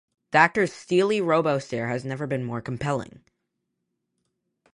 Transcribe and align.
The 0.31 0.39
actor's 0.39 0.73
steely 0.73 1.21
robostare 1.21 1.87
has 1.89 2.03
never 2.03 2.25
been 2.25 2.43
more 2.43 2.59
compelling. 2.59 3.23